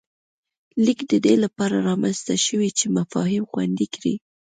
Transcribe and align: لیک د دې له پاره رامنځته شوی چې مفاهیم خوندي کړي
لیک 0.85 0.99
د 1.11 1.13
دې 1.25 1.33
له 1.43 1.49
پاره 1.57 1.79
رامنځته 1.89 2.33
شوی 2.45 2.69
چې 2.77 2.85
مفاهیم 2.97 3.43
خوندي 3.49 3.87
کړي 3.95 4.13